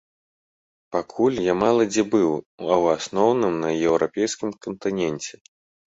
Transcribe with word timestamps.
Пакуль 0.95 1.37
я 1.49 1.53
мала 1.63 1.83
дзе 1.91 2.03
быў, 2.15 2.31
у 2.79 2.79
асноўным 2.95 3.53
на 3.65 3.69
еўрапейскім 3.93 4.49
кантыненце. 4.65 5.33